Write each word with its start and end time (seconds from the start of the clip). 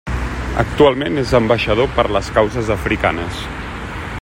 Actualment 0.61 1.19
és 1.23 1.33
ambaixador 1.41 1.91
per 1.99 2.07
les 2.17 2.33
causes 2.39 2.73
africanes. 2.79 3.45